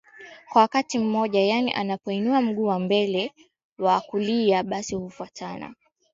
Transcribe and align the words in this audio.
kwa 0.49 0.61
wakati 0.61 0.99
mmoja 0.99 1.41
Yani 1.45 1.73
anapo 1.73 2.11
inua 2.11 2.41
mguu 2.41 2.63
wa 2.65 2.79
mbele 2.79 3.33
wa 3.79 4.01
kulia 4.01 4.63
basi 4.63 4.95
hufuatana 4.95 5.59
na 5.59 5.75